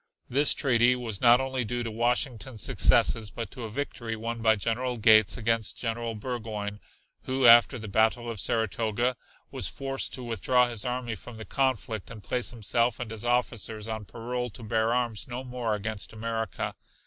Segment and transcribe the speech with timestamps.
[0.27, 4.55] This treaty was not only due to Washington's successes but to a victory won by
[4.55, 6.79] General Gates against General Burgoyne,
[7.25, 9.15] who, after the battle of Saratoga,
[9.51, 13.87] was forced to withdraw his army from the conflict and place himself and his officers
[13.87, 16.73] on parole to bear arms no more against America.